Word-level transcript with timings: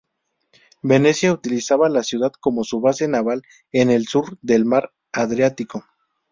Venecia 0.81 1.31
utilizaba 1.31 1.87
la 1.87 2.01
ciudad 2.01 2.33
como 2.39 2.63
su 2.63 2.81
base 2.81 3.07
naval 3.07 3.43
en 3.71 3.91
el 3.91 4.07
sur 4.07 4.39
del 4.41 4.65
Mar 4.65 4.91
Adriático. 5.11 5.83